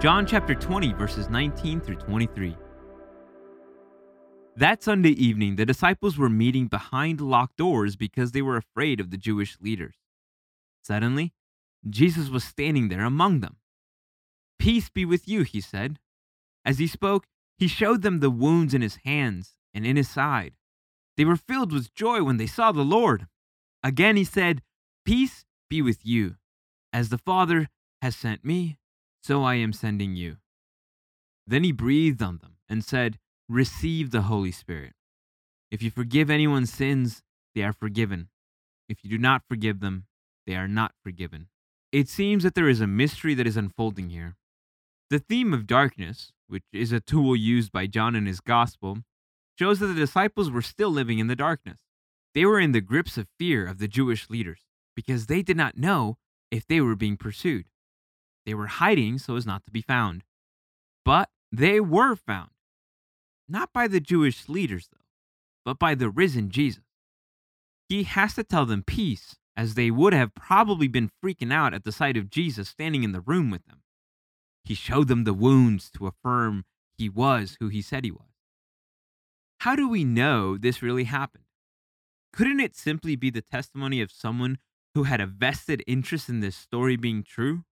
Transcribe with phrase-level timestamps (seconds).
[0.00, 2.56] John chapter 20, verses 19 through 23.
[4.56, 9.10] That Sunday evening, the disciples were meeting behind locked doors because they were afraid of
[9.10, 9.96] the Jewish leaders.
[10.82, 11.34] Suddenly,
[11.86, 13.56] Jesus was standing there among them.
[14.58, 15.98] Peace be with you, he said.
[16.64, 17.26] As he spoke,
[17.58, 20.54] he showed them the wounds in his hands and in his side.
[21.18, 23.26] They were filled with joy when they saw the Lord.
[23.84, 24.62] Again he said,
[25.04, 26.36] Peace be with you.
[26.90, 27.68] As the Father
[28.00, 28.78] has sent me,
[29.22, 30.36] so I am sending you.
[31.46, 34.92] Then he breathed on them and said, Receive the Holy Spirit.
[35.70, 37.22] If you forgive anyone's sins,
[37.54, 38.28] they are forgiven.
[38.88, 40.06] If you do not forgive them,
[40.46, 41.48] they are not forgiven.
[41.92, 44.36] It seems that there is a mystery that is unfolding here.
[45.10, 48.98] The theme of darkness, which is a tool used by John in his gospel,
[49.58, 51.80] shows that the disciples were still living in the darkness.
[52.34, 54.60] They were in the grips of fear of the Jewish leaders
[54.94, 56.18] because they did not know
[56.50, 57.69] if they were being pursued.
[58.46, 60.24] They were hiding so as not to be found.
[61.04, 62.50] But they were found.
[63.48, 65.04] Not by the Jewish leaders, though,
[65.64, 66.84] but by the risen Jesus.
[67.88, 71.84] He has to tell them peace, as they would have probably been freaking out at
[71.84, 73.82] the sight of Jesus standing in the room with them.
[74.64, 76.64] He showed them the wounds to affirm
[76.96, 78.30] he was who he said he was.
[79.60, 81.44] How do we know this really happened?
[82.32, 84.58] Couldn't it simply be the testimony of someone
[84.94, 87.64] who had a vested interest in this story being true?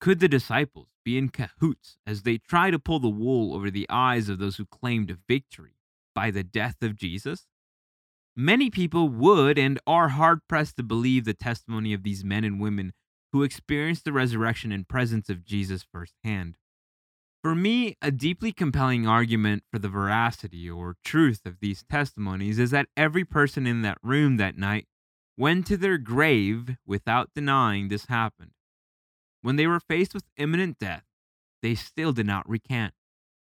[0.00, 3.86] Could the disciples be in cahoots as they try to pull the wool over the
[3.90, 5.76] eyes of those who claimed a victory
[6.14, 7.46] by the death of Jesus?
[8.34, 12.58] Many people would and are hard pressed to believe the testimony of these men and
[12.58, 12.94] women
[13.32, 16.56] who experienced the resurrection and presence of Jesus firsthand.
[17.42, 22.70] For me, a deeply compelling argument for the veracity or truth of these testimonies is
[22.70, 24.86] that every person in that room that night
[25.36, 28.52] went to their grave without denying this happened.
[29.42, 31.04] When they were faced with imminent death,
[31.62, 32.94] they still did not recant.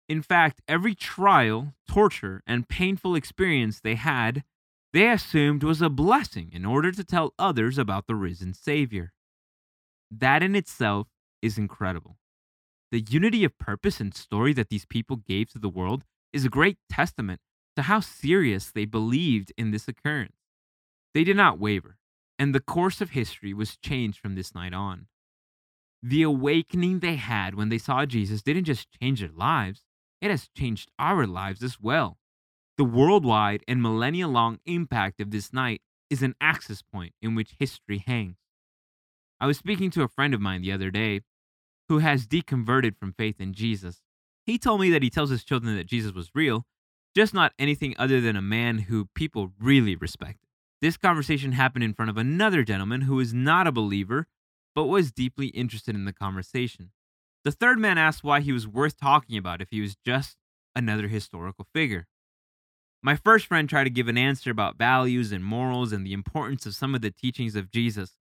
[0.09, 4.43] In fact, every trial, torture, and painful experience they had,
[4.93, 9.13] they assumed was a blessing in order to tell others about the risen Savior.
[10.11, 11.07] That in itself
[11.41, 12.19] is incredible.
[12.91, 16.03] The unity of purpose and story that these people gave to the world
[16.33, 17.41] is a great testament
[17.77, 20.37] to how serious they believed in this occurrence.
[21.15, 21.99] They did not waver,
[22.37, 25.07] and the course of history was changed from this night on.
[26.03, 29.83] The awakening they had when they saw Jesus didn't just change their lives,
[30.21, 32.19] it has changed our lives as well.
[32.79, 37.57] The worldwide and millennia long impact of this night is an axis point in which
[37.59, 38.37] history hangs.
[39.41, 41.21] I was speaking to a friend of mine the other day
[41.89, 44.01] who has deconverted from faith in Jesus.
[44.47, 46.65] He told me that he tells his children that Jesus was real,
[47.15, 50.47] just not anything other than a man who people really respected.
[50.81, 54.27] This conversation happened in front of another gentleman who is not a believer,
[54.75, 56.91] but was deeply interested in the conversation.
[57.45, 60.37] The third man asked why he was worth talking about if he was just
[60.77, 62.07] another historical figure.
[63.03, 66.67] My first friend tried to give an answer about values and morals and the importance
[66.67, 68.19] of some of the teachings of Jesus,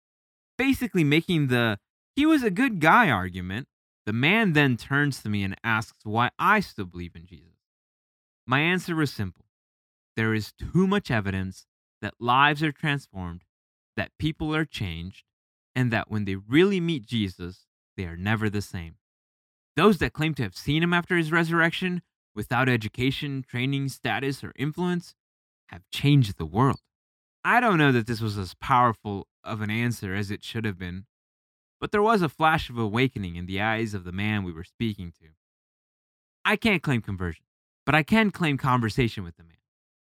[0.58, 1.78] basically making the
[2.14, 3.68] he was a good guy argument.
[4.04, 7.56] The man then turns to me and asks why I still believe in Jesus.
[8.46, 9.46] My answer was simple
[10.14, 11.66] there is too much evidence
[12.00, 13.44] that lives are transformed,
[13.96, 15.24] that people are changed,
[15.76, 17.66] and that when they really meet Jesus,
[17.96, 18.96] they are never the same.
[19.76, 22.00] Those that claim to have seen him after his resurrection,
[22.34, 25.14] without education, training, status, or influence,
[25.66, 26.80] have changed the world.
[27.44, 30.78] I don't know that this was as powerful of an answer as it should have
[30.78, 31.04] been,
[31.78, 34.64] but there was a flash of awakening in the eyes of the man we were
[34.64, 35.28] speaking to.
[36.44, 37.44] I can't claim conversion,
[37.84, 39.58] but I can claim conversation with the man.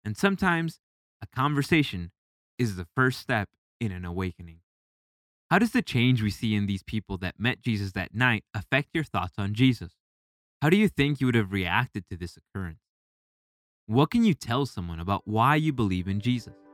[0.05, 0.79] And sometimes
[1.21, 2.13] a conversation
[2.59, 3.49] is the first step
[3.81, 4.61] in an awakening.
[5.51, 8.91] How does the change we see in these people that met Jesus that night affect
[8.93, 9.93] your thoughts on Jesus?
[10.61, 12.81] How do you think you would have reacted to this occurrence?
[13.87, 16.68] What can you tell someone about why you believe in Jesus?